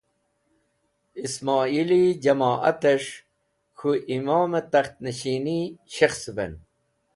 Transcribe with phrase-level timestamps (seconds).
[1.25, 3.11] Ismoili Jamoat es̃h
[3.77, 5.59] K̃hu Imom e Takht Nashini
[5.93, 6.53] Shekhsuven